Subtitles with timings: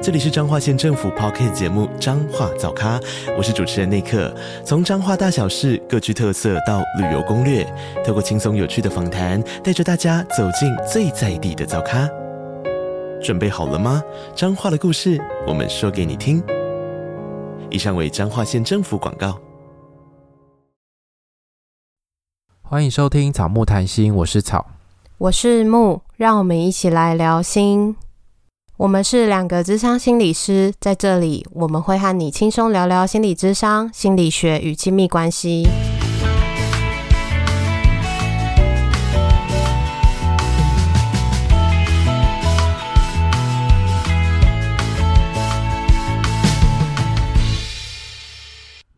[0.00, 3.00] 这里是彰化县政府 Podcast 节目《彰化早咖》，
[3.36, 4.32] 我是主持人内克。
[4.64, 7.66] 从彰化大小事各具特色到旅游攻略，
[8.06, 12.08] 透过轻松有趣的访谈，带着大家走进最在地的早咖。
[13.20, 14.00] 准备好了吗？
[14.36, 16.40] 彰化的故事，我们说给你听。
[17.68, 19.36] 以上为彰化县政府广告。
[22.62, 24.64] 欢迎收听《草木谈心》，我是草，
[25.18, 27.96] 我是木，让我们一起来聊心。
[28.78, 35.66] 我们是两个智商心理师，在这里我们会和你轻松聊聊心理智商、心理学与亲密关系。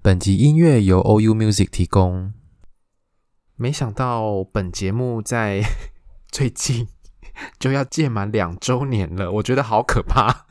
[0.03, 2.35] 本集音乐由 OU Music 提供。
[3.57, 5.63] 没想到本节目在
[6.31, 6.87] 最近。
[7.59, 10.47] 就要届满两周年了，我觉得好可怕。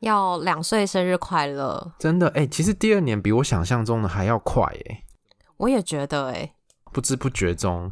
[0.00, 5.04] 要两岁生日快乐，真的哎、欸，其实第二年比我想象中的还要快哎。
[5.58, 6.54] 我也觉得哎，
[6.92, 7.88] 不知不觉中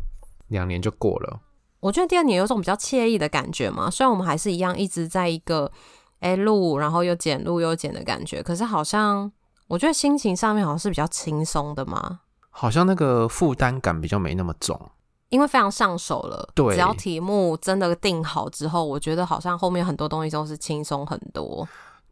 [0.49, 1.41] 两年就过了。
[1.79, 5.71] 我觉得第二年有种比较惬意的感觉嘛，虽然我们还是一样一直在一个
[6.19, 9.31] 哎录，然后又剪录又剪的感觉，可是好像
[9.69, 14.91] 我觉得心情上面好像是比较轻松的嘛，好像那个负担感比较没那么重。
[15.31, 21.67] 因为非常上手了，对，只要题目真的定好之后，我觉得好像后面很多东西都是轻松很多。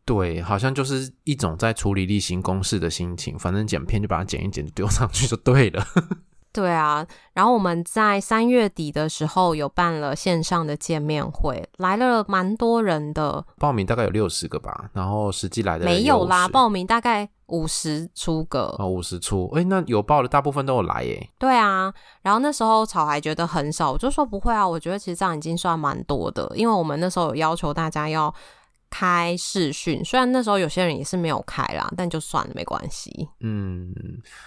[0.04, 5.86] 对，好像就是一种在处理例行公事的心情，反正剪片就把它剪一剪，丢上去就对了。
[6.52, 21.28] 对啊，然后我们在三月底的时候有办了线上的见面会，来了蛮多人的，报名大概有六十个吧，然后实际来的没有啦，报名大概五十出个，哦，五十出，哎，那有报的大部分都有来耶。
[21.38, 28.34] 对啊，然后那时候草还觉得很少，我就说不会啊，我觉得其实这样已经算蛮多的，因为我们那时候有要求大家要。
[28.90, 33.28] 开视讯，虽然那时候有些人也是没有开啦，但就算了，没关系。
[33.40, 33.94] 嗯，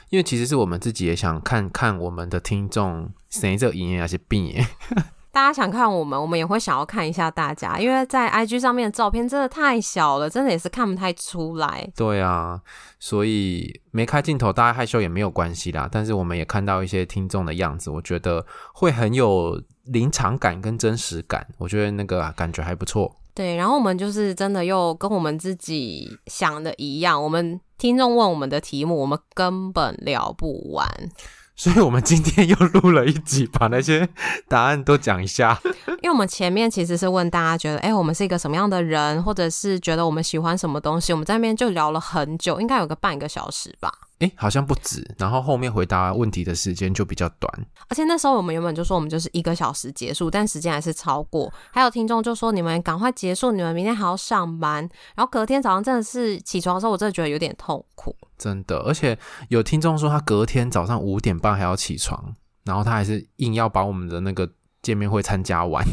[0.10, 4.68] 因为其实是我们自己也想看看我们的听众谁这赢还是病耶。
[5.34, 11.90] 大家想看我们，我们也会想要看一下大家，因为在 IG 上面的照片真的太小了，真的也是看不太出来。
[11.96, 12.60] 对啊，
[13.00, 15.88] 所以没开镜头，大家害羞也没有关系啦。
[15.90, 23.21] 但是我们也看到一些听众的样子，我觉得会很有临场感跟真实感，我觉得那个感觉还不错。
[23.34, 30.88] 对，然后我们就是真的又跟我们自己想的一样，我们听众问我们的题目，我们根本聊不完，
[31.56, 34.10] 所以我们今天又录了一集，把那些
[34.48, 35.60] 答案都讲一下。
[36.02, 43.92] 因为我们前面其实是问大家觉得，哎，我们是一个什么样的人，或者是觉得我们喜欢什么东西，我们在那边就聊了很久，应该有个半个小时吧。
[44.22, 47.52] 哎，好像不止，然后后面回答问题的时间就比较短，
[47.90, 51.52] 而且那时候我们原本就说我们就是一个小时结束，但时间还是超过。
[51.72, 54.88] 还有听众就说，你们赶快结束，你们明天还要上班。
[55.16, 58.16] 然后隔天早上真的是起床的时候，我真的觉得有点痛苦。
[58.38, 59.18] 真的，而且
[59.50, 64.48] 有听众说他隔天早上五点半还要起床，然后他还是硬要把我们的那个
[64.84, 65.84] 见面会参加完。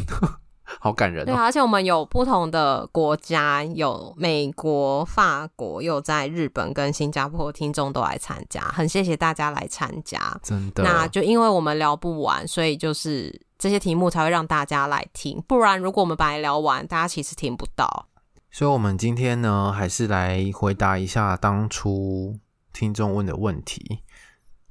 [0.79, 1.25] 好感人哦！
[1.25, 10.39] 对啊，而且我们有不同的国家，有美国、法国，又在日本跟新加坡听众都来参加，很谢谢大家来参加。
[10.43, 15.41] 真的，那就因为我们聊不完，所以就是这些题目才会让大家来听。
[15.47, 18.07] 不然，如果我们把它聊完，大家其实听不到。
[18.51, 22.39] 所以，我们今天呢，还是来回答一下当初
[22.73, 23.99] 听众问的问题。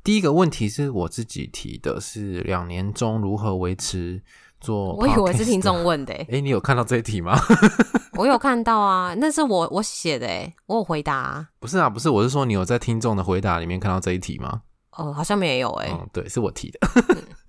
[0.02, 4.22] 第一个问题是我自己提的，是两年中如何维持。
[4.60, 7.38] 做，我以为是听众问的、欸，哎、欸，你有看到这一题吗？
[8.18, 11.48] 我有看到啊，那是我我写的、欸，我有回答、啊。
[11.60, 14.62] 不是啊，不是，我是说你有在听众的回答里面看到这一题吗？
[14.92, 16.80] 哦，好像没有、欸，哎、嗯，对，是我提的。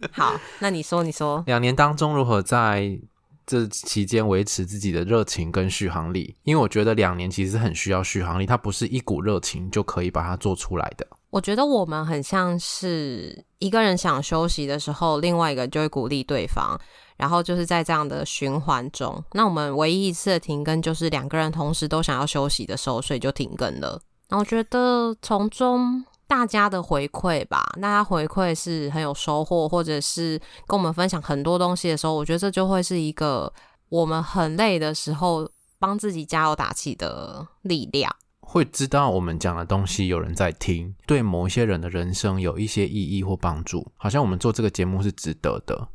[0.01, 2.99] 嗯、好， 那你说，你说，两年当中如何在
[3.47, 6.35] 这期间维持自己的热情跟续航力？
[6.43, 11.07] 因为我觉得两年其实很需要续航力，它不是一股热情就可以把它做出来的。
[11.31, 16.79] 我觉得我们很像是一个人想休息的时候，另外一个就会鼓励对方，
[17.19, 19.21] 然后就是在这样的循环中。
[19.33, 24.01] 那我们唯一一次的停更就是两个人同时都想要休息的时候，所以就停更了。
[24.29, 33.51] 那我觉得从中大家的回馈吧，大家回馈是很有收获，或者是跟我们分享很多东西的时候，我觉得这就会是一个
[33.89, 38.15] 我们很累的时候帮自己加油打气的力量。
[38.41, 45.87] 会知道我们讲的东西有人在听，对某一些人的人生有一些意义或帮助，好像我们做这个节目是值得的。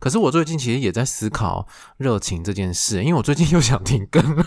[0.00, 1.68] 可是我最近其实也在思考
[1.98, 4.44] 热情这件事，因为我最近又想停更了，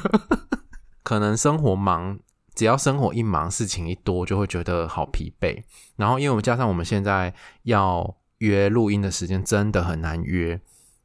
[1.04, 2.18] 可能生活忙，
[2.56, 5.62] 只要生活一忙，事情一多，就会觉得好疲惫。
[5.96, 7.32] 然后，因为我们加上我们现在
[7.64, 10.60] 要约录音的时间真的很难约，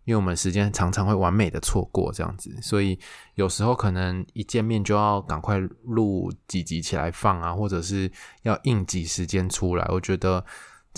[0.07, 2.99] 因为我们时间常常会完美的错过这样子，所以
[3.35, 8.11] 有时候可能一见面就要赶快录几集起来放啊，或者是
[8.45, 10.43] 要应急时间出来，我觉得。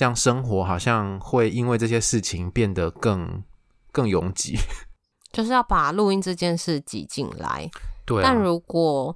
[0.01, 3.43] 这样生活好像会因为这些事情变得更
[3.93, 4.57] 更拥挤，
[5.31, 7.71] 就是要把录音这件事挤进来。
[8.07, 9.15] 对啊，但如果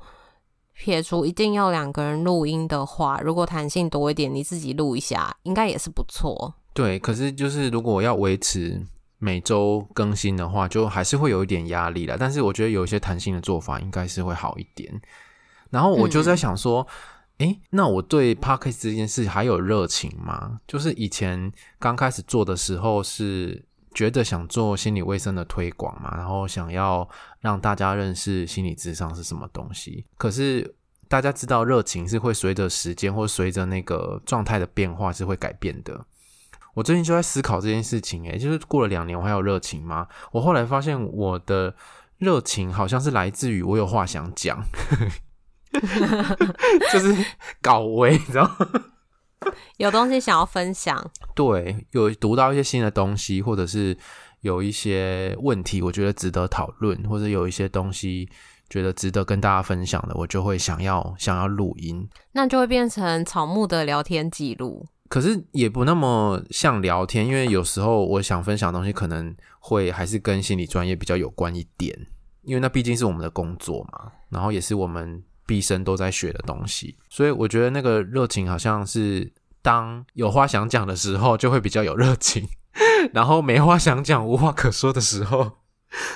[0.74, 6.52] 撇除一定要两个人录音的话，如果弹性多一点，你自己录一下，应该也是不错。
[6.74, 8.78] 对，可是就是如果要维持
[9.16, 12.18] 每周更新的话，就还是会有一点压力了。
[12.18, 15.00] 但是我觉得有一些弹性的做法应该是会好一点。
[15.70, 16.86] 然后我就在想说。
[16.86, 20.60] 嗯诶，那我对 p a r k e s t 这件事还有热情吗？
[20.68, 27.08] 就是以前刚开始做的时候，是觉得想做心理卫生的推广嘛，然后想要
[27.40, 30.06] 让大家认识心理智商是什么东西。
[30.16, 30.74] 可是
[31.08, 36.06] 大家知道，热情是会随着时间或随着那个状态的变化是会改变的。
[36.74, 40.06] 我最近就在思考这件事情，诶，就是过了两年，我还有热情吗？
[40.30, 41.74] 我后来发现，我的
[42.18, 44.62] 热情好像是来自于我有话想讲。
[46.92, 47.24] 就是
[47.60, 48.84] 搞微，你知道吗？
[49.76, 53.94] 有东西想要分享，对，有读到一些新的东西，或者是
[54.40, 58.26] 有一些问题，我觉得值得讨论，或者有一些东西
[58.70, 64.86] 觉得值得跟大家分享的，我就会想要想要录音，那就会变成草木的聊天记录。
[65.10, 71.94] 可是也不那么像聊天，因为有时候我想分享的东西，可能会还是跟心理专业比较有关一点，
[72.44, 75.22] 因为那毕竟是我们的工作嘛，然后也是我们。
[75.46, 79.32] 毕生都在学的东西，所以我觉得那个热情好像是
[79.62, 82.44] 当有话想讲的时候，就会比较有热情；
[83.12, 85.58] 然后没话想讲、无话可说的时候，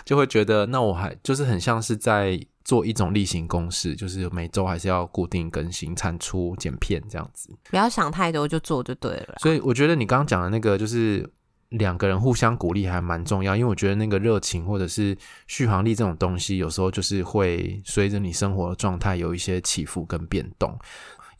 [0.04, 7.50] 就会觉得那我还就是很像是在做一种例行公事，就是每周还是要固定更新、产出、剪片这样子。
[7.70, 9.34] 不要想太多，就做就对了。
[9.38, 11.30] 所以我觉得你刚刚讲的那个就是。
[11.70, 15.16] 两个人互相鼓励还蛮重要，因为我觉得那个热情或者是
[15.46, 20.78] 续航力这种东西，有时候就是会随着你生活的状态有一些起伏跟变动。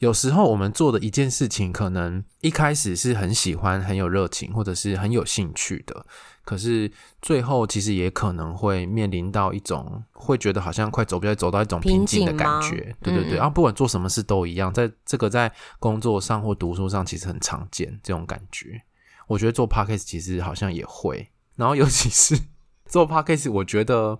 [0.01, 6.07] 有时候我们做的一件事情，可能一开始是很喜欢、很有热情，或者是很有兴趣的，
[6.45, 6.89] 可是
[7.21, 12.95] 最后其实也可能会面临到一种会觉得好像快走不下去，走到一种瓶颈的感觉。
[13.03, 18.81] 对对对，嗯、啊，不管做什么事都一样，在这个在工作上或读书上，其实很常见这种感觉。
[19.29, 22.37] 我觉得做 podcast 其实好像也会，然后尤其是
[22.87, 24.19] 做 podcast，我觉得，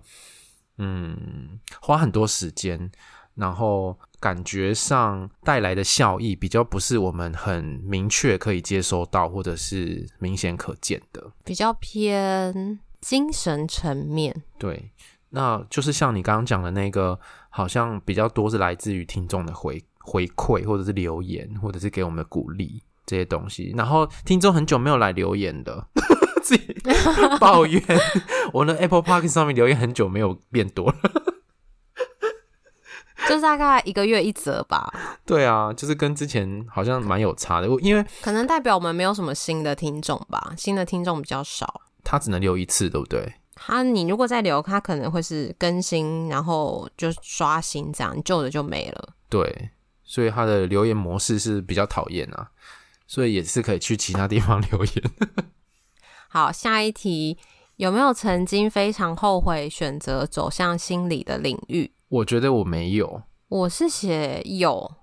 [0.77, 2.89] 嗯，花很多时间，
[3.35, 14.43] 然后感觉上带来的效益比较不是我们很明确可以接收到，或者是明显可见的，比较偏精神层面。
[14.57, 14.91] 对，
[15.29, 17.19] 那就是像你刚刚讲的那个，
[17.49, 22.83] 好像比较多是来自于听众的回回馈，或者是留言，或者是给我们的鼓励。
[23.09, 25.87] 这些东西，然后听众很久没有来留言的，
[26.43, 26.75] 自己
[27.39, 27.81] 抱怨
[28.53, 30.95] 我的 Apple Park 上面留言很久没有变多了，
[33.27, 34.93] 就是大概一个月一则吧。
[35.25, 41.81] 对啊，就是跟之前好像蛮有差的，因为可能代表我们没有什么新的听众吧，新的听众比较少。
[42.03, 43.33] 他只能留一次，对不对？
[43.55, 49.09] 他你如果再留，他可能会是更新，然后就刷新这样，旧的就没了。
[49.29, 49.71] 对，
[50.03, 52.49] 所以他的留言模式是比较讨厌啊。
[53.09, 55.11] 所以也是可以去其他地方留言。
[56.29, 57.39] 好，下一题，
[57.77, 61.91] 有没有曾经非常后悔选择走向心理的领域？
[62.07, 63.23] 我觉得我没有。
[63.47, 64.93] 我是写有，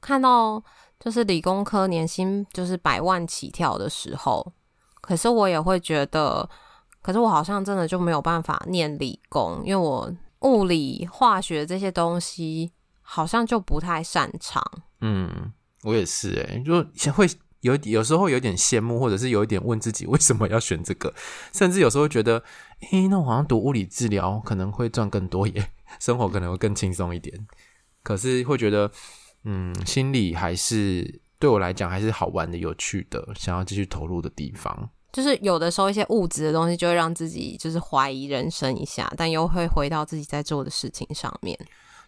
[0.00, 0.64] 看到
[0.98, 4.54] 就是理工科年薪就是百万起跳的时候，
[5.02, 6.48] 可是我也会觉得，
[7.02, 14.64] 可是我好像真的就没有办法念理工，因为我物理、化学这些东西好像就不太擅长。
[15.02, 15.52] 嗯。
[15.82, 17.26] 我也是哎、欸，就会
[17.60, 21.12] 有有时候有点羡慕，或者是有一点问自己为什么要选这个，
[21.52, 22.42] 甚至有时候觉得，
[22.90, 25.70] 诶、欸，那我好像读物理治疗可能会赚更多耶，
[26.00, 27.46] 生活可能会更轻松一点。
[28.02, 28.90] 可是会觉得，
[29.44, 34.90] 嗯，心理还是对我来讲还是好玩的、有趣的，想要继续投入的地方。
[35.12, 41.58] 就是有的时候一些物质的东西就会让自己就是怀疑人生一下，但又会回到自己在做的事情上面。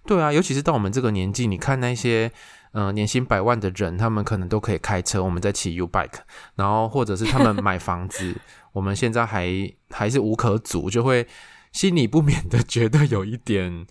[0.07, 2.33] 对啊，尤其是到我们这个年纪，你看那些。
[2.75, 6.19] 嗯、呃，年薪百万的人，他们可能都可以开车，我们在骑 U bike，
[6.57, 8.37] 然后或者是他们买房子，
[8.73, 9.49] 我们现在还
[9.91, 11.27] 还是无可阻，就会
[11.73, 13.87] 心里不免的觉得有一点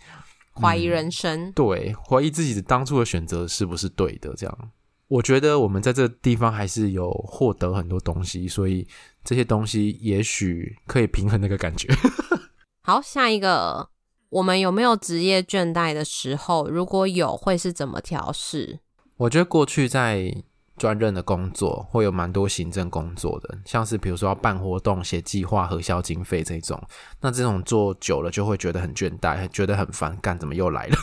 [0.53, 4.33] 怀疑人生，嗯、对，怀疑自己的当初的选择是不是对的。
[4.35, 4.71] 这样，
[5.07, 8.85] 我觉得我们在这地方还是有获得很多东西，所以
[9.23, 11.87] 这些东西也许可以平衡那个感觉。
[12.83, 13.89] 好，下一个，
[14.33, 16.67] 我们有没有职业倦怠的时候？
[16.67, 18.79] 如果有，会是怎么调试？
[19.17, 20.43] 我觉得过去在。
[20.75, 26.81] 专任的工作会有蛮多行政工作的，像是比如说要办活动、写计划、核销经费这种。
[27.21, 30.97] 那这种做久了就会觉得很倦怠，觉得很烦，干怎么又来了？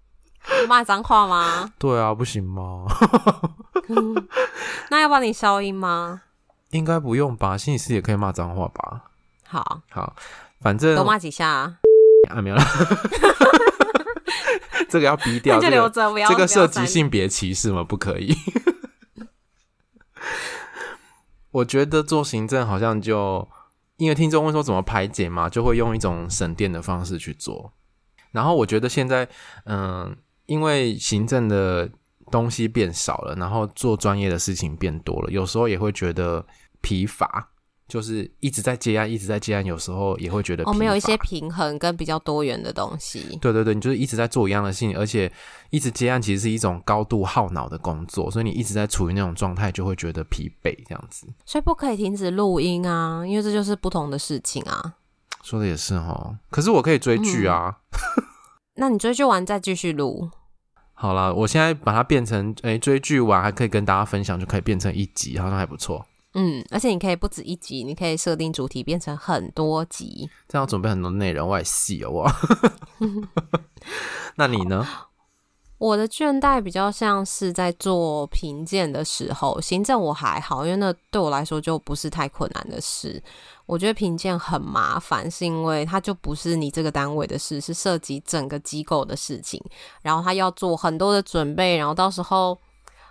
[0.68, 1.72] 骂脏话吗？
[1.78, 2.84] 对啊，不行吗？
[3.88, 4.28] 嗯、
[4.90, 6.20] 那要帮你消音吗？
[6.72, 9.04] 应该不用吧，心理师也可以骂脏话吧？
[9.46, 10.14] 好，好，
[10.60, 11.78] 反正多骂几下啊，
[12.30, 12.62] 啊没有了。
[14.88, 17.82] 这个要逼掉，就留着，不要这个涉及性别歧视吗？
[17.82, 18.36] 不可以。
[21.50, 23.48] 我觉得做行政好像就，
[23.96, 27.72] 因为听众问说怎么排解嘛，就会用一种省电的方式去做。
[28.32, 29.28] 然后我觉得现在，
[29.64, 31.90] 嗯，因为行政的
[32.30, 36.44] 东西变少了，然后做专业的事情变多了，有时候也会觉得
[36.80, 37.48] 疲乏。
[37.88, 43.38] 就是一直在接案，一直在接案，有时候也会觉得哦，没有一些平衡跟比较多元的东西。
[43.40, 45.30] 对对对，你就是一直在做一样的事情，而且
[45.70, 51.28] 一直接案其实是一种高度耗脑的工作，所以你一直在处于那种状态，就会觉得疲惫这样子。
[51.44, 54.94] 所以不可以停止录音啊，因为这就是不同的事情啊。
[55.44, 57.72] 说的也是哈，可是我可以追剧啊。
[57.92, 58.24] 嗯、
[58.78, 60.28] 那你追剧完再继续录。
[60.92, 66.04] 好了，我现在把它变成诶、欸，追剧完还可以跟大家分享，就可以变成一集，好像还不错。
[66.38, 72.36] 嗯，而且你可以不止一集，你可以设定主题变成很多集，这样要准备很多内容，我也细哦哇。
[74.36, 74.86] 那你呢？
[75.78, 83.22] 我的倦怠比较像是在做评鉴的时候，行政我还好，因为那对我来说就不是太困难的事。
[83.64, 89.58] 我觉得评鉴很麻烦，是因为它就不是你这个单位的事，是涉及整个机构的事情，
[90.02, 92.58] 然后他要做很多的准备，然后到时候。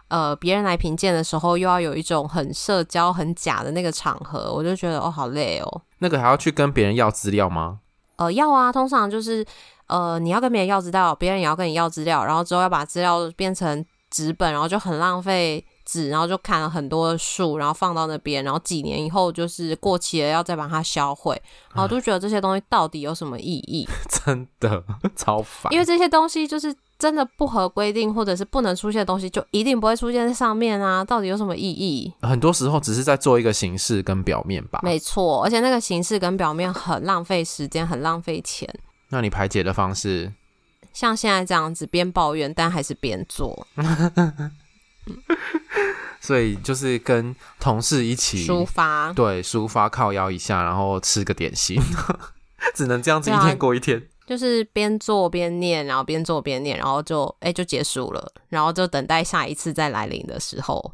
[0.07, 5.81] 呃，别人来评鉴的时候，又要有一种很社交、很假的那个场合，我就觉得哦，好累哦。
[5.97, 7.79] 那个还要去跟别人要资料吗？
[8.17, 9.43] 呃，要啊，通常就是
[9.87, 21.41] 呃，你要跟别人要资料，别人也要跟你要资料，然后之后要把资料变成纸本，然后就很浪费纸，然后就砍了很多的树，然后放到那边，然后几年以后就是过期了，要再把它销毁，
[21.73, 23.87] 然后就觉得这些东西到底有什么意义？
[24.07, 24.83] 真的
[25.15, 26.73] 超烦，因为这些东西就是。
[26.97, 31.03] 真的不合规定或者是不能出现的东西，就一定不会出现在上面啊？
[31.03, 32.13] 到底有什么意义？
[32.21, 34.79] 很多时候只是在做一个形式跟表面吧。
[34.81, 38.73] 没错，而且那个形式跟表面很浪费时间，很浪费钱。
[39.09, 40.31] 那你排解的方式？
[40.93, 43.67] 像现在这样子，边抱怨但还是边做。
[46.21, 51.79] 所以就是跟同事一起抒发，对，抒发靠腰一下，然后吃个点心，
[52.73, 54.07] 只能这样子一天过一天。
[54.25, 60.93] 就是边做边念，然后边做边念，然后就哎、就结束了，然后就等待下一次再来临的时候。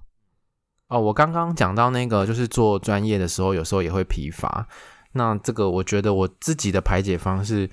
[0.88, 4.68] 哦，我刚刚讲到那个，就是做专业的时候，有时候也会疲乏。
[5.14, 7.70] 那这个我觉得我自己的排解方式，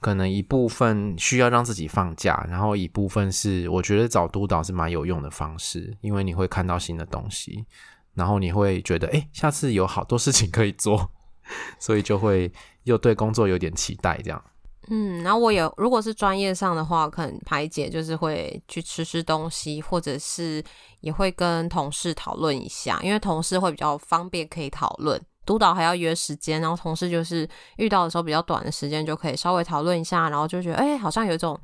[0.00, 7.66] 可能一部分需要让自己放假，然后一部分是我觉得找督导是蛮有用的方式，因为你会看到新的东西，
[8.14, 11.10] 然后你会觉得哎、下次有好多事情可以做，
[11.78, 12.50] 所以就会
[12.84, 14.42] 又对工作有点期待这样。
[14.88, 20.62] 嗯，然后我有，如果是专业上的话，可能排解就是会去吃吃东西，或者是
[21.00, 25.20] 也会跟同事讨论一下，因为同事会比较方便可以讨论。
[25.44, 31.58] 督导还要约时间，然后同事就是遇到的时候比较短的时间就可以稍微讨论一下，然后就觉得哎，好像有一种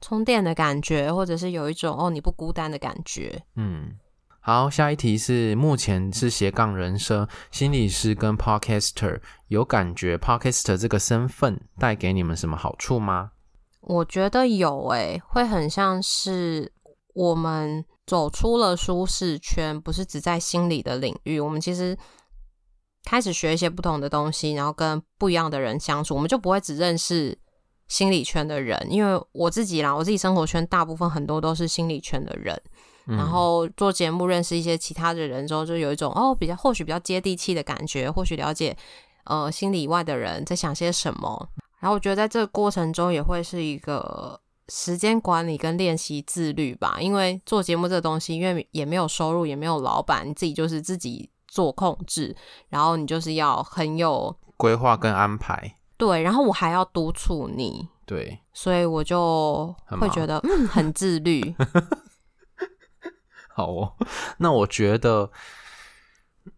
[0.00, 3.42] 充电的感觉，或者是有一种哦你不孤单的感觉。
[3.56, 3.96] 嗯。
[4.46, 13.30] 好，下一题是目前是斜杠人生心理师跟 Podcaster，有感觉 Podcaster 这个身份带给你们什么好处吗？
[13.80, 16.70] 我觉得有诶、会很像是
[17.14, 21.96] 我们走出了舒适圈，不是只在心理的领域，我们其实
[23.02, 27.38] 开始学一些不同的东西，然后跟不一样的人相处，我们就不会只认识
[27.88, 32.60] 心理圈的人，因为我自己啦，我自己生活圈大部分很多都是心理圈的人。
[33.06, 38.76] 然后做节目认识一些其他的人之后，就有一种哦，比较或许比较接地气的感觉，或许了解
[39.24, 41.48] 呃心里以外的人在想些什么。
[41.80, 52.34] 然后我觉得在这个过程中也会是一个时间管理跟练习自律吧，因为做节目这个东西，因为也没有收入，也没有老板，你自己就是自己做控制，
[52.70, 55.76] 然后你就是要很有规划跟安排。
[55.98, 57.86] 对，然后我还要督促你。
[58.06, 61.54] 对，所以我就会觉得嗯很自律。
[63.54, 63.94] 好哦，
[64.38, 65.30] 那我觉得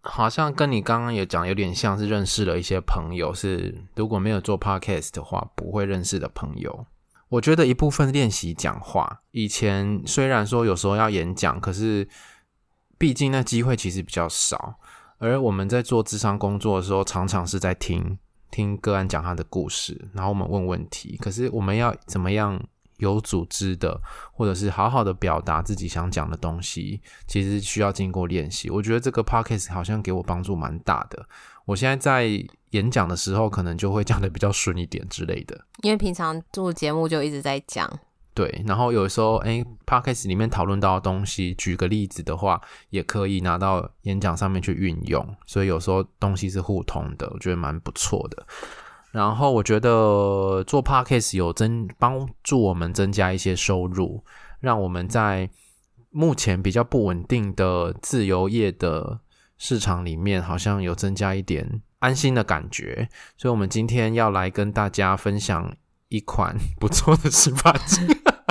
[0.00, 6.86] 好像跟你刚刚也讲有点像是认识了一些朋友，是如果没有做 podcast 的话不会认识的朋友。
[7.28, 9.20] 我觉得一部分练习讲话。
[9.32, 12.08] 以前虽然说有时候要演讲，可是
[12.96, 14.76] 毕竟那机会其实比较少。
[15.18, 18.18] 而我们在做智商工作的时候，常常是在听
[18.50, 21.16] 听个案讲他的故事，然后我们问问题。
[21.20, 22.62] 可是我们要怎么样
[22.98, 24.00] 有组织的，
[24.32, 28.70] 或者是好好的表达自己想讲的东西，其实需要经过练习。
[28.70, 31.26] 我觉得这个 podcast 好像给我帮助蛮大的。
[31.64, 32.28] 我现在在
[32.70, 35.66] 演讲的时候，可能就会讲的比较顺一点之类的。
[35.82, 37.90] 因为平常做节目就一直在讲。
[38.32, 42.60] 对，然后有时候，哎，podcast 里面讨论到的东西，举个例子的话，
[42.90, 45.26] 也可以拿到演讲上面去运用。
[45.46, 48.46] 所以有时候东西是互通的，我觉得蛮不错的。
[49.16, 54.22] 然后我觉得做 podcast 有增帮助我们增加一些收入，
[54.60, 55.48] 让我们在
[56.10, 59.20] 目前比较不稳定的自由业的。
[59.58, 63.08] 市场里面好像有增加一点安心的感觉，
[63.38, 65.74] 所以我们今天要来跟大家分享
[66.08, 68.06] 一款 不错的洗发精。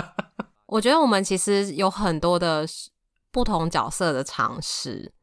[0.65, 2.65] 我觉得我们其实有很多的
[3.31, 5.13] 不同角色的尝试，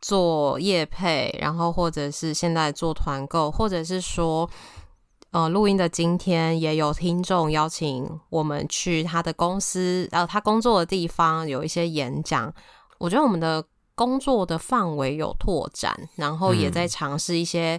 [0.00, 4.50] 做业配，然后或者是现在做团购，或者是说，
[5.32, 12.52] 呃，录音的今天也有听众邀请我们去他的公司，然后他工作的地方有一些演讲。
[12.98, 13.64] 我觉得我们的。
[13.96, 17.78] 工作的范围有拓展，然后也在尝试一些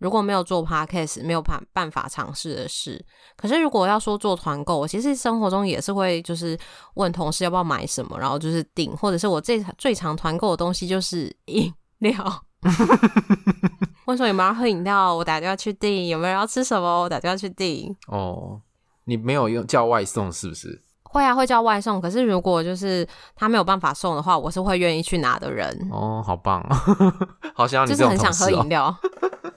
[0.00, 3.02] 如果没有做 podcast 没有办办法尝试的事。
[3.38, 6.58] 可是如果要说做团购，我其实生活中也是会就是
[6.96, 12.44] 问同事要不要买什么，然后就是订，或者是我最最常团购的东西就是饮料。
[14.06, 17.94] 问说有没有要喝饮料，我打电话去订；有没有人要吃什么，我打电话去订。
[18.08, 18.60] 哦，
[19.04, 20.82] 你没有用叫外送是不是？
[21.04, 22.00] 会啊，会叫外送。
[22.00, 23.06] 可是如果就是
[23.36, 25.70] 他没有办法送的话，我是会愿意去拿的人。
[25.90, 26.66] 哦，好棒，
[27.54, 28.94] 好想要你、哦、就是很想喝饮料。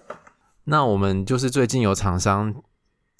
[0.65, 2.53] 那我们就是最近有厂商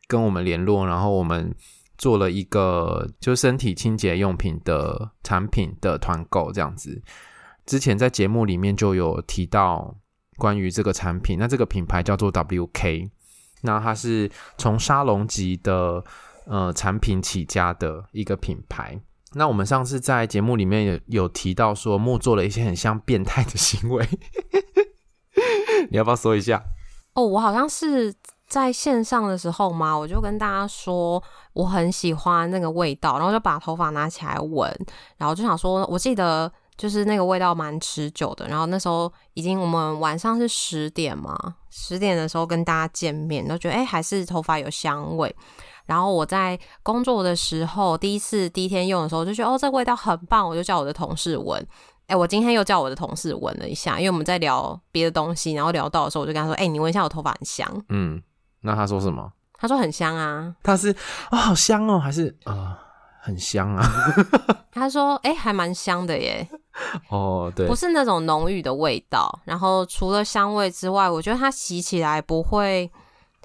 [0.07, 1.55] 跟我们联络，然后我们
[1.97, 7.01] 做了一个就是身体清洁用品的产品的团购这样子。
[7.65, 9.95] 之前在节目里面就有提到
[10.37, 13.09] 关于这个产品，那这个品牌叫做 WK，
[13.61, 16.03] 那它是从沙龙级的。
[16.47, 19.01] 呃，产品起家的一个品牌。
[19.33, 24.07] 那我们上次在节目里面有有提到说，木做了一些很像变态的行为，
[25.89, 26.61] 你要不要说一下？
[27.15, 28.13] 哦，我好像是
[28.45, 34.71] 在线上的时候嘛，我就跟大家说我很喜欢那个味道，然后就把头发拿起来闻，
[35.17, 38.47] 然后就想说，我记得就是那个味道蛮持久的。
[38.47, 41.37] 然后那时候已经我们晚上是十点嘛，
[41.69, 45.35] 十点的时候跟大家见面，都觉得哎，还是头发有香味。
[45.85, 51.63] 然后我在工作的时候，第一次第一天用的时候，就觉得哦，这个味道很棒，我就叫我的同事闻。
[52.07, 58.21] 哎，我今天又叫我的同事闻了一下，因为我们在聊别的东西，然后聊到的时候，我就跟他说：“哎，你闻一下我头发很香。”嗯，
[58.61, 59.31] 那他说什么？
[59.53, 60.55] 他说很香啊。
[60.61, 60.97] 他是啊、
[61.31, 62.77] 哦，好香哦，还是啊、呃，
[63.25, 63.83] 很香啊？
[64.71, 66.47] 他说：“哎，还蛮香的耶。”
[67.09, 69.39] 哦，对，不是那种浓郁的味道。
[69.45, 72.91] 然后除了香味之外，我觉得它洗起来不会。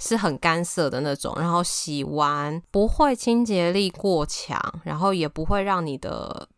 [0.03, 6.49] 是很干涩的那种，然后洗完不会清洁力过强，然后也不会让你的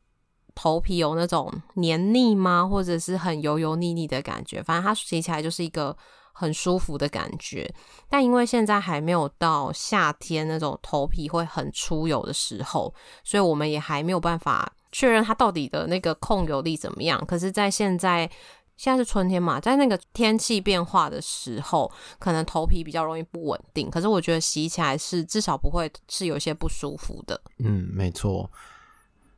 [0.55, 2.65] 头皮有那种黏腻吗？
[2.65, 4.63] 或者是很油油腻腻的感觉。
[4.63, 5.97] 反正它洗起来就是一个
[6.43, 7.73] 很舒服的感觉。
[8.09, 12.93] 但因为现在还没有到夏天那种头皮会很出油的时候，
[13.25, 17.25] 所以我们也还没有办法确认它到底的那个控油力怎么样。
[17.25, 18.29] 可是，在现在。
[18.75, 23.89] 现在是春天嘛，在那个天气变化的时候，可能头皮比较容易不稳定。
[23.89, 27.41] 可是我觉得洗起来是至少不会是有些不舒服的。
[27.59, 28.51] 嗯，没错。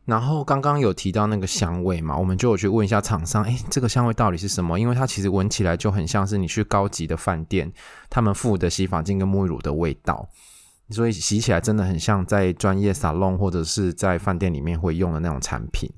[0.04, 4.78] 然后刚刚有提到那个香味嘛，我们就有去问一下厂商，诶，这个香味到底是什么？
[4.78, 7.72] 因为它其实闻起来就很像是你去高级的饭店，
[8.10, 10.28] 他们附的洗发精跟沐浴乳的味道，
[10.90, 15.90] 所以洗起来真的很像在专业沙龙或者是在饭店里面会用的那种产品。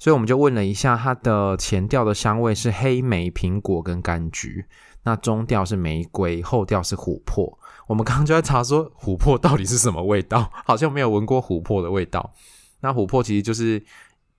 [0.00, 4.64] 所以我们就问了一下，它的前调的香味是黑莓、苹果跟柑橘，
[5.04, 7.58] 那中调是玫瑰，后调是琥珀。
[7.86, 12.32] 我们刚刚就在查说琥珀到底是什么味道，好像没有闻过琥珀的味道。
[12.80, 13.82] 那琥珀其实就是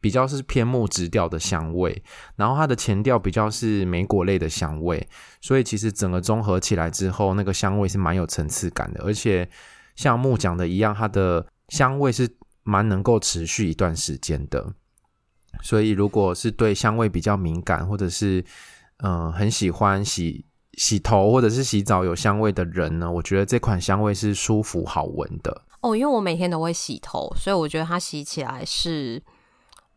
[0.02, 2.02] 比较是偏木质调的香味，
[2.36, 5.08] 然后它的前调比较是莓果类的香味，
[5.41, 9.49] 所以其实整个综合起来之后，那个香味是蛮有层次感的，而且
[9.95, 12.30] 像木讲的一样，它的香味是
[12.63, 14.73] 蛮能够持续一段时间的。
[15.62, 18.43] 所以，如果是对香味比较敏感，或者是
[19.02, 20.45] 嗯、很喜欢洗
[20.80, 25.94] 洗头或者是洗澡有香味的人呢，我觉得这款香味是舒服好闻的哦。
[25.94, 29.22] 因为我每天都会洗头，所以我觉得它洗起来是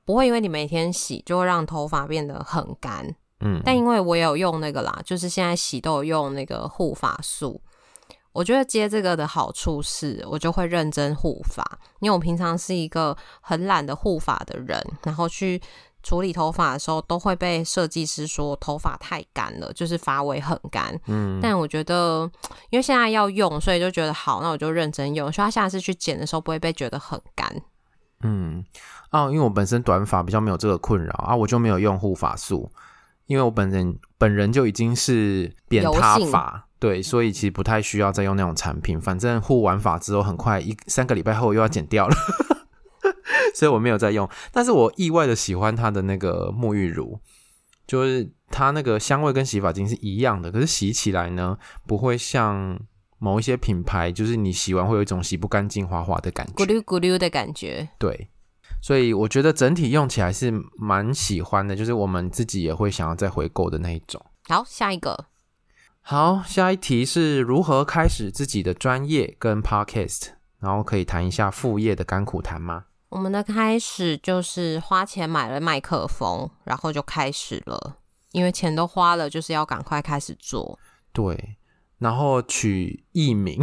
[0.05, 3.15] 不会因为你每天洗就会让头发变得很干。
[3.39, 7.61] 嗯，但因为我有用那个啦，就是现在洗都有用那个护发素，
[8.33, 11.65] 我觉得接这个的好处是，我就会认真护发，
[12.01, 15.63] 因为我平常是一个很懒的护发的人，然后去
[16.03, 20.99] 处理头发的时候，都会被设计师说头发太干了，就是发尾很干。
[21.07, 22.31] 嗯，但我觉得，
[22.71, 27.55] 因为现在要用，所以就觉得好，那我就认真用，所以他下次去剪的时候不会被觉得很干。
[28.23, 28.65] 嗯，
[29.11, 32.71] 啊，因为我本身短发比较没有这个困扰啊，我就没有用护发素，
[33.27, 36.67] 因为我本人本人就已经是扁塌发。
[36.79, 42.17] 对，所以其实不太需要再用那种产品，反正护完发之后，很快一三个礼拜后又要剪掉了，
[43.55, 44.29] 所以我没有在用。
[44.51, 47.21] 但是我意外的喜欢它的那个沐浴乳，
[47.87, 52.79] 就是它那个香味跟洗发精是一样的，可是洗起来呢，不会像
[53.19, 57.89] 某一些品牌，就是你洗完会有一种洗不干净、滑滑的感觉，咕噜咕噜的感觉。
[57.99, 58.29] 对，
[58.81, 64.25] 所以我觉得整体用起来是蛮喜欢的，就是我们自己也会想要再回购的那一种。
[64.49, 65.27] 好，下一个。
[66.01, 72.87] 好，下一题是如何开始自己的专业跟 podcast，然后可以谈一下副业的甘苦谈吗？
[73.13, 77.99] 我们的开始就是花钱买了麦克风，然后就开始了，
[78.31, 80.79] 因为钱都花了，就是要赶快开始做。
[81.13, 81.57] 对，
[81.99, 83.63] 然后取艺名，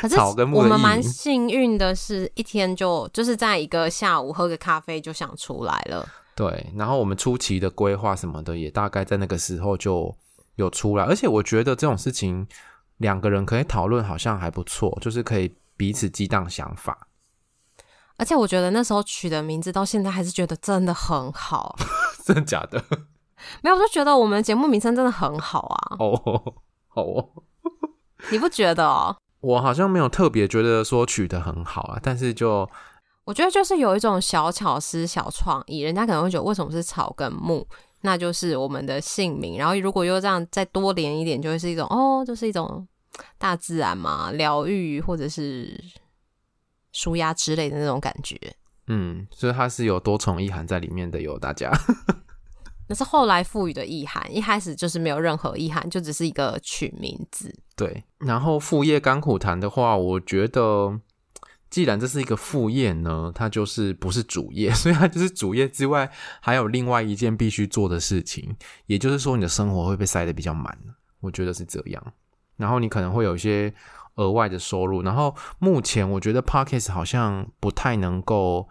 [0.00, 0.16] 可是
[0.52, 6.04] 我们蛮幸运的是，一天就就是在一个下午喝个咖啡就想出来了。
[6.34, 10.12] 对，然后我们初期的规划什么的，也大概在那个时候就。
[10.56, 12.46] 有出来，而且我觉得这种事情
[12.98, 17.08] 两个人可以讨论，好像还不错，就是可以彼此激荡想法。
[18.16, 21.76] 而且我觉得那时候取的名字到现在还是觉得真的很好，
[22.24, 22.82] 真的假的？
[23.62, 25.96] 没有，我就觉得我们节目名称真的很好啊。
[25.98, 26.54] 哦，
[26.88, 27.28] 好哦，
[28.30, 29.16] 你不觉得哦？
[29.40, 32.68] 我好像没有特别觉得说取得很好啊，但是就
[33.24, 37.66] 我觉得就是有一种小巧思、小创意，人家可能会觉得为什么是草跟木？
[38.02, 42.86] 那就是我们的姓名，然后如果又这样再多连一点，就会是一种哦，就是一种
[43.38, 45.82] 大自然嘛，疗愈或者是
[46.94, 48.38] 舒压之类的那种感觉。
[48.86, 51.70] 嗯，所以它是有多重意涵在里面的，有大家。
[52.88, 57.54] 那是后来赋予的意涵，一开始就是没有任何意涵，就只是一个取名字。
[57.76, 60.98] 对，然后副业甘苦谈的话，我觉得。
[61.70, 66.08] 既然这是一个副业呢，它就是不是主业， 所以它就是主业之外
[66.40, 68.54] 还有另外一件必须做的事情。
[68.86, 70.78] 也就是说，你的生活会被塞得比较满，
[71.18, 72.12] 我觉得是这样。
[72.56, 73.74] 然后你可能会有一些
[74.16, 75.02] 额外的收入。
[75.02, 78.68] 然后目前我觉得 Podcast 好像不太能够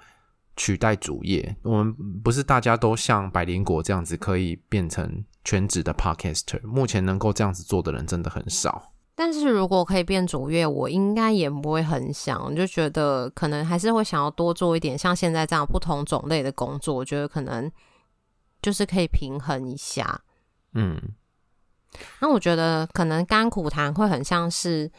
[0.56, 1.56] 取代主业。
[1.64, 6.62] 我们不是大家都像百灵果这样子可以变成全职的 Podcaster。
[6.66, 8.92] 目前能够这样子做的人真的很少。
[9.16, 17.72] 但是如果可以变主业，我应该也不会很想，我就觉得可能还是会想要多做一点，像现在这样不同种类的工作，我觉得可能
[18.60, 20.20] 就是可以平衡一下。
[20.74, 21.00] 嗯，
[22.22, 24.92] 那我觉得可能甘苦谈会很像是，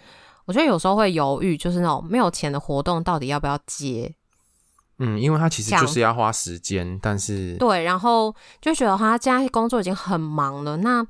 [0.47, 4.15] 我觉得有时候会犹豫，就是那种没有钱的活动到底要不要接。
[4.99, 11.07] 嗯，因为他其实就是要花时间，但是对，然后就觉得他现在工作已经很忙了，那。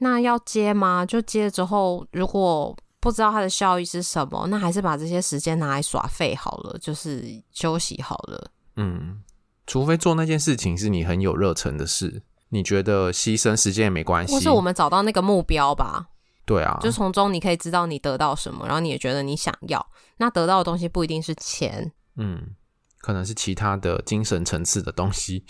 [0.00, 1.04] 那要接吗？
[1.04, 8.48] 就接了之后，如果不知道它的效益是什么，那还是把这些时间拿来耍废好了，就是休息好了。
[8.76, 9.20] 嗯，
[9.66, 14.32] 除非做那件事情是你很有热忱的事，你觉得牺牲时间也没关系。
[14.32, 16.06] 或是我们找到那个目标吧。
[16.48, 19.86] 对啊，就从中你可以知道你得到什么，然后你也觉得你想要。
[20.16, 22.56] 那得到的东西不一定是钱，嗯，
[23.02, 25.44] 可能是其他的精神层次的东西。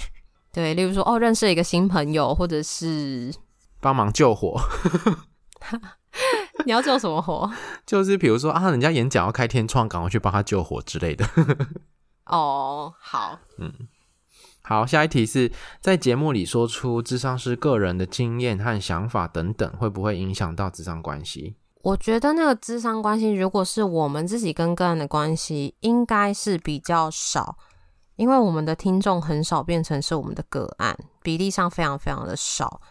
[0.53, 3.33] 对，例如说哦，认识一个新朋友，或者是。
[3.81, 4.61] 帮忙救火，
[6.67, 7.49] 你要救什么火？
[7.87, 11.25] 就是比如说啊，人家演讲要开天窗，赶快去帮他救火之类的。
[12.27, 13.73] 哦，好，嗯，
[14.63, 21.57] 好，下一题是在节目里说出咨商师个人的经验和想法等等，会不会影响到咨商关系？
[21.83, 27.57] 我觉得那个咨商关系，如果是我们自己跟个人的关系，应该是比较少，
[28.17, 32.83] 因为我们的听众很少变成是我们的个案，比例上非常非常的少。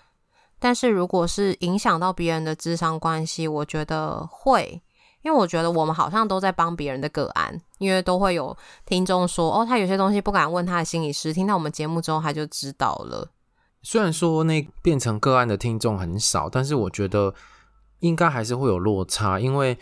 [0.57, 4.81] 但是如果是影响到别人的智商关系，我觉得会，
[5.27, 13.29] 因为我觉得我们好像都在帮别人的个案，因为都会有听众说，哦，他有些东西不敢问他的心理师，听到我们节目之后他就知道了。
[13.81, 17.33] 虽然说那变成个案的听众很少，但是我觉得
[17.99, 19.77] 应该还是会有落差，因为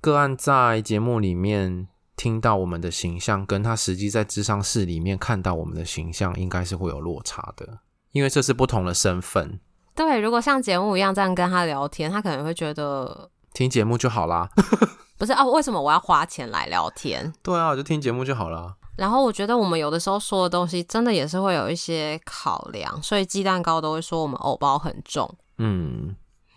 [0.00, 7.80] 个案在节目里面听到我们的形象，跟他实际在智商室里面看到我们的形象，应该是会有落差的，
[8.12, 9.58] 因为这是不同的身份。
[9.96, 14.50] 对，如果像节目一样这样跟他聊天，他可能会觉得听节目就好啦。
[15.16, 15.44] 不是啊？
[15.46, 17.32] 为什么我要花钱来聊天？
[17.42, 18.74] 对啊，我就听节目就好了。
[18.96, 25.32] 然后我觉得我们有的时候说的东西，真的也是会有一些考量，所以鸡蛋糕都会说我们偶包很重。
[25.58, 26.14] 嗯，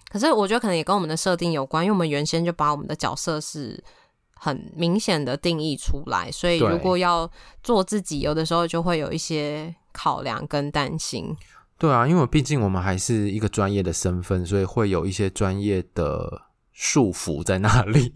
[0.09, 3.83] 可是我觉得可能也跟我们的设定有关，因为我们原先就把我们的角色是
[4.33, 7.29] 很明显的定义出来，所以如果要
[7.63, 11.35] 做自己，有的时候就会有一些考量跟担心。
[11.77, 16.41] 对啊，因为毕竟我们还是一个专业的身份，所以会有一些专业的
[16.79, 18.13] 束缚在那里，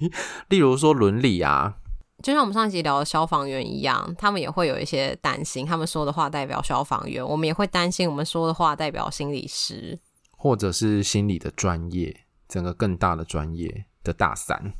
[0.50, 1.78] 例如说伦理啊。
[2.22, 10.00] 就像我们上一集聊的消防员一样，他们也会有一些担心，他们说的话代表消防员，我们也会担心我们说的话代表心理师，
[10.38, 12.16] 或者是心理的专业，
[12.48, 14.72] 整个更大的专业的大三，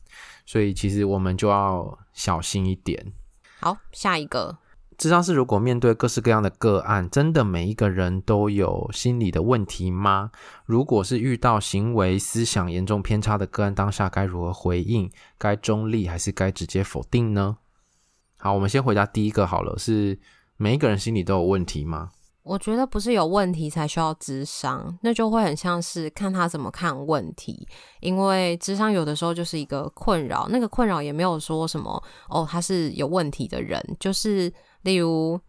[0.46, 3.12] 所以其实我们就要小心一点。
[3.60, 4.56] 好，下一个。
[5.02, 10.30] 智商是如果面对各式各样的个案，真的每一个人都有心理的问题吗？
[10.64, 15.10] 如果是遇到行为思想严重偏差的个案，当下该如何回应？
[15.40, 17.58] 该中立还是该直接否定呢？
[18.38, 20.20] 好，我们先回答第一个好了，是
[20.58, 22.12] 每一个人心里都有问题吗？
[22.44, 27.68] 我觉得不是有问题才需要智商，那就会很像是看他怎么看问题，
[28.02, 34.54] 因为智商有的时候就是一个困扰，那个困扰也没有说什么哦，他是有问题的人，就是。
[34.84, 35.40] 例如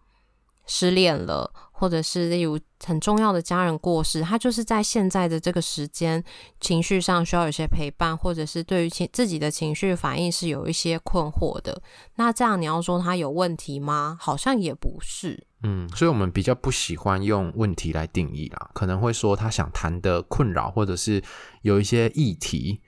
[0.67, 6.23] 失恋了，或者是例如很重要的家人过世，他就是在现在的这个时间，
[6.61, 11.83] 情绪上需要有些陪伴，或者是对于情自己的情绪反应是有一些困惑的。
[12.17, 14.17] 那这样你要说他有问题吗？
[14.21, 15.47] 好像也不是。
[15.65, 21.23] 嗯，所以我们比较不喜欢用问题来定义啦，可能会说他想谈的困扰，或者是
[21.63, 22.81] 有一些议题。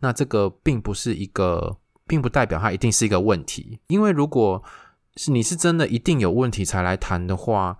[0.00, 4.62] 那这个并不是一个，并不代表他一定是一个问题，因为如果
[5.16, 7.78] 是你是真的一定有问题才来谈的话，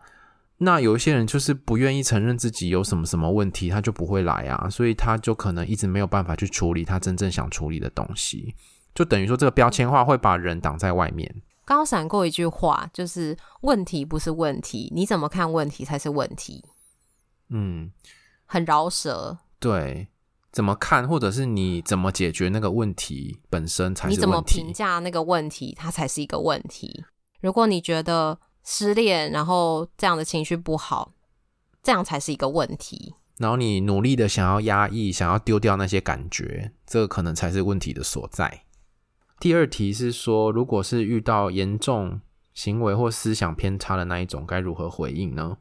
[0.59, 8.55] 那有一些人就是不愿意承认自己有什么什么问题，他就不会来啊，所以他就可能一直没有办法去处理他真正想处理的东西，
[8.95, 11.43] 就等于说这个标签化会把人挡在外面。
[11.67, 16.65] 刚刚闪过一句话，就是问题不是问题，你怎么看问题才是问题。
[17.51, 17.91] 嗯，
[18.47, 19.37] 很饶舌。
[19.59, 20.09] 对，
[20.53, 24.17] 怎么看或者是你怎么解决那个问题本身才是问题。
[24.17, 27.05] 你怎么评价那个问题，它才是一个问题。
[27.41, 31.13] 如果你觉得失恋，然后这样的情绪不好，
[31.83, 33.15] 这样才是一个问题。
[33.39, 38.63] 然后你努力的想要压抑，想要丢掉那些感觉，这个可能才是问题的所在。
[39.39, 42.21] 第二题是说，如果是遇到严重
[42.55, 45.59] 行为或思想偏差的那一种，该如何回应呢？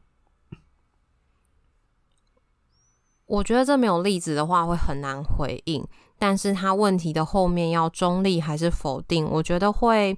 [3.25, 5.85] 我觉得这没有例子的话会很难回应，
[6.17, 10.17] 但是他问题的后面要中立还是否定，我觉得会。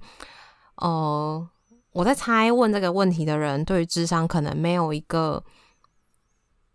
[0.80, 1.48] 呃，
[1.92, 5.42] 我在猜问这个问题的人对于智商可能没有一个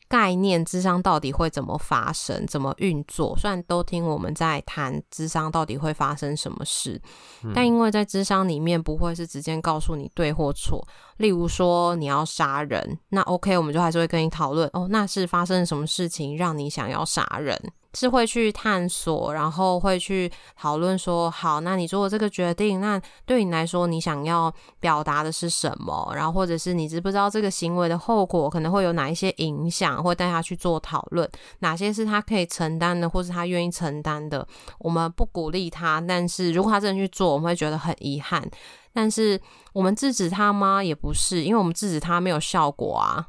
[0.07, 3.35] 概念，智商到底会怎么发生、怎么运作？
[3.35, 7.01] 虽然都听我们在谈智商到底会发生什么事，
[7.43, 10.85] 嗯、但因为在智商里面不会是直接告诉你对或错。
[11.17, 17.59] 例如说你要杀人，那 OK，我们就还是会跟你讨论哦，那是发生什么事情让你想要杀人？
[17.95, 26.11] 是会去探索，然后会去讨论说，好，那你做这个决定，那对你来说，你想要表达的是什么？
[26.15, 31.29] 然后或者是你知不知道这个行为的后果可能会有哪一些影响，会带他去做讨论，
[31.59, 34.47] 哪些是他可以承担的，或是他愿意承担的。
[34.79, 38.43] 我们不鼓励他，但是如果他真的去做，我们会觉得很遗憾。
[38.91, 39.39] 但是
[39.73, 40.83] 我们制止他吗？
[40.83, 43.27] 也不是，因为我们制止他没有效果啊。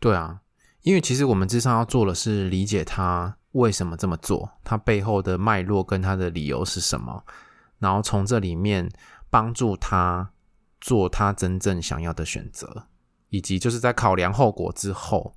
[0.00, 0.40] 对啊，
[0.82, 3.36] 因为其实我们咨商要做的是理解他。
[3.52, 4.50] 为什么这么做？
[4.64, 7.22] 他背后的脉络跟他的理由是什么？
[7.78, 8.88] 然后从这里面
[9.28, 10.30] 帮助他
[10.80, 12.86] 做他真正想要的选择，
[13.28, 15.34] 以及就是在考量后果之后，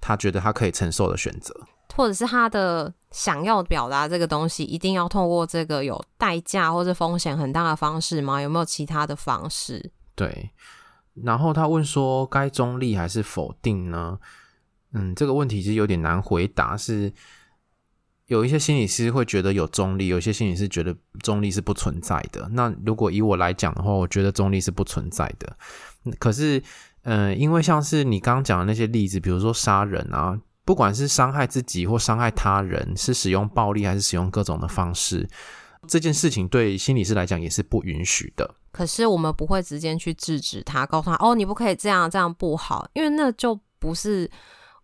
[0.00, 1.54] 他觉得他可以承受的选择，
[1.94, 8.40] 或者是他的想要表达这个东西，一定要透过这个有代价或者风险很大的方式吗？
[8.40, 9.90] 有没有其他的方式？
[10.14, 10.50] 对。
[11.24, 14.18] 然后他问说，该中立还是否定呢？
[14.92, 17.12] 嗯，这个问题其实有点难回答，是。
[18.28, 22.46] 有一些心理师会觉得有中立，有些心理师觉得中立是不存在的。
[22.52, 25.56] 那如果以我来讲的话，我觉得中立是不存在的。
[26.18, 26.62] 可是，
[27.04, 35.26] 嗯、因为像是你刚刚讲的那些例子，比如说杀人啊，不管是伤害自己或伤害他人，是使用暴力还是使用各种的方式，
[35.86, 38.54] 这件事情对心理师来讲也是不允许的。
[38.70, 44.30] 可是我们不会直接去制止他，告诉他哦，你不可以这样，这样不好，因为那就不是。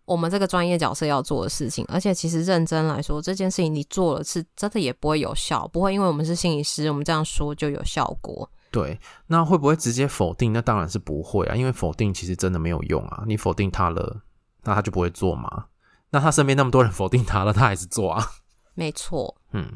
[0.05, 8.49] 我们这个专业角色要做的事情，而且其实认真来说，这件事情你做了是真的也不会有效，不会因为我们是心理师，我们这样说就有效果。
[8.71, 10.51] 对，那会不会直接否定？
[10.53, 13.23] 那当然是不会啊，因为否定其实真的没有用啊。
[13.25, 14.21] 你否定他了，
[14.63, 15.67] 那他就不会做吗？
[16.11, 18.23] 那他身边那么多人否定他了，他还是做啊？
[18.73, 19.35] 没错。
[19.53, 19.71] 嗯，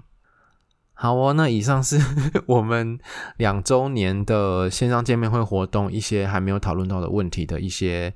[0.94, 1.34] 好哦。
[1.34, 1.98] 那以上是
[2.46, 3.00] 我们
[3.38, 8.14] 两周年的线上见面会活动一些还没有讨论到的问题的一些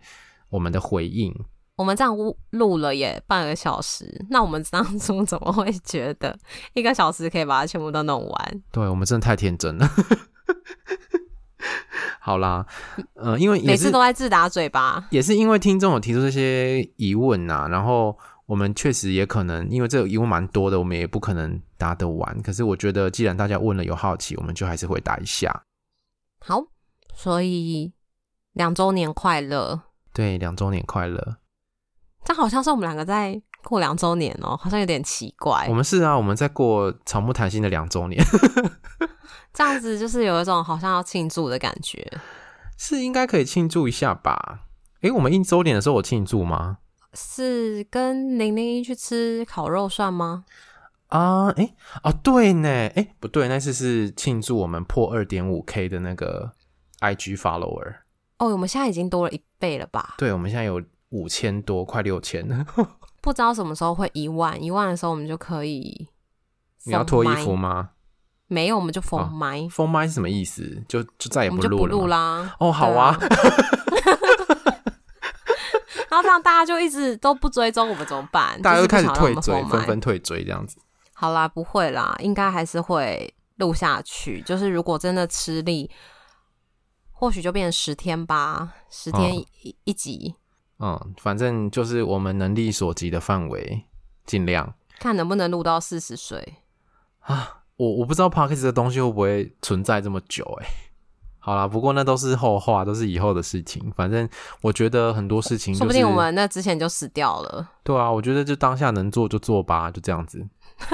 [0.50, 1.34] 我们的回应。
[1.76, 2.16] 我们这样
[2.52, 6.38] 录了也半个小时，那我们当初怎么会觉得
[6.74, 8.62] 一个小时可以把它全部都弄完？
[8.72, 9.90] 对，我们真的太天真了。
[12.20, 12.66] 好啦，
[13.16, 22.42] 呃，因为每次都在自打嘴巴，也是因为听众有提出这些疑问呐，然后我们确实也可能因为这个疑问蛮多的，我们也不可能答得完。
[22.42, 25.64] 可是我觉得，既然大家问了有好奇，我们就还是回答一下。
[26.40, 26.64] 好，
[27.14, 27.92] 所以
[28.54, 29.82] 两周年快乐，
[30.14, 31.38] 对，两周年快乐。
[32.26, 35.66] 这好像是我们两个在过两周年哦，好像有点奇怪。
[35.70, 38.24] 我们是啊，我们在过草木谈心的两周年。
[39.54, 42.06] 这样子就是有一种好像要庆祝的感觉，
[42.78, 44.62] 是应该可以庆祝一下吧？
[45.02, 46.80] 哎，我们一周年的时候有庆祝吗？
[47.14, 50.46] 是跟零零一去吃烤肉算吗？
[51.10, 56.54] 啊，哎，哦，对呢，哎，不对，那次是庆祝我们破二点五 K 的那个
[57.02, 57.98] IG follower。
[58.40, 60.16] 哦，我们现在已经多了一倍了吧？
[60.18, 60.82] 对，我们现在有
[61.14, 62.66] 五千多，快六千了。
[63.22, 66.10] 不知道什么时候会一万，一万的时候我们就可以。
[66.86, 67.92] 你要脱衣服吗？
[68.48, 69.66] 没有，我们就封麦。
[69.70, 70.84] 封麦是什么意思？
[70.88, 71.92] 就就再也不录了。
[71.92, 72.56] 录啦。
[72.60, 73.16] 哦，好啊。
[76.10, 78.62] 然后这样大家就一直都不追踪我们怎么办？
[78.62, 80.78] 大家就开始退追，纷纷退追这样子。
[81.14, 84.42] 好啦，不会啦，应该还是会录下去。
[84.42, 85.90] 就是如果真的吃力，
[87.12, 90.36] 或许就变成十天吧，十天一一集。
[90.80, 93.86] 嗯，反正就是我们能力所及的范围，
[94.26, 96.56] 尽量看能不能录到四十岁
[97.22, 97.62] 啊。
[97.76, 100.72] 我我不知道 Podcast 的东西会不会存在这么久哎、欸。
[101.40, 103.92] 好啦，不过那都是后话，都是以后的事情。
[103.98, 104.30] 反正
[104.62, 107.68] 我觉得很多事情、就是，说不定我们那之前就死掉了。
[107.84, 110.48] 对啊，我觉得就当下能做就做吧，就这样子。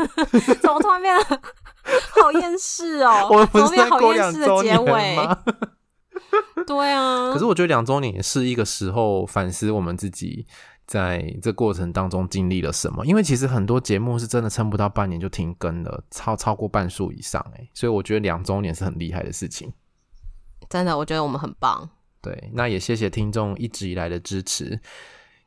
[0.62, 1.42] 怎么突然变得
[2.22, 3.28] 好厌世哦？
[3.30, 4.76] 我们不是在过两周年
[5.16, 5.38] 吗？
[6.68, 7.32] 对啊。
[7.34, 10.46] 可是我觉得两周年也是一个时候反思我们自己。
[10.90, 13.06] 在这过程当中经历了什么？
[13.06, 19.72] 因为其实很多节目是真的撑不到半年就停更了，超超过半数以上哎，所以我觉得两周年是很厉害的事情。
[20.68, 21.88] 真的，我觉得我们很棒。
[22.24, 24.80] 对，那也谢谢听众一直以来的支持，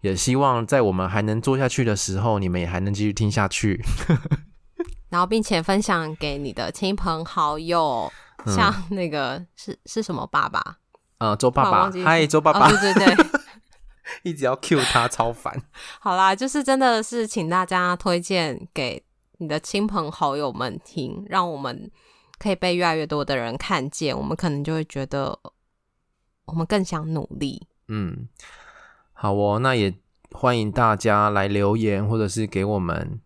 [0.03, 3.85] 也希望在我们还能做下去的时候，你们也还能继续听下去。
[5.11, 8.09] 然后，并且分享给你的亲朋好友，
[8.45, 10.79] 嗯、像那个是是什么爸爸？
[11.19, 13.27] 呃，周爸爸，嗨，周爸爸，哦、对对对。
[14.25, 15.63] 一直要 cue 他，超烦。
[15.99, 19.03] 好啦，就是真的是请大家推荐给
[19.39, 21.91] 你的亲朋好友们听，让我们
[22.39, 25.39] 可以被越来越多的人看见，我们可能就会觉得
[26.45, 27.67] 我们更想努力。
[27.89, 28.29] 嗯，
[29.13, 29.95] 好哦，那也
[30.33, 33.21] 欢迎大家来留言，或者是给我们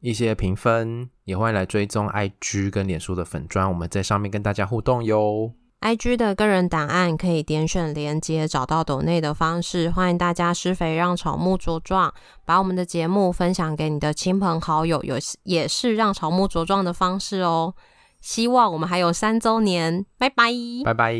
[0.00, 5.52] 一些评分，也欢迎来追踪 IG 跟脸书的粉砖，我们在上面跟大家互动哟。
[5.80, 12.12] IG 的个人档案可以点选连接找到抖内的方式，欢迎大家施肥让草木茁壮，
[12.44, 17.74] 把我们的节目分享给你的亲朋好友，有也是让草木茁壮的方式哦。
[18.20, 20.52] 希望我们还有三周年，拜拜，
[20.84, 21.14] 拜拜。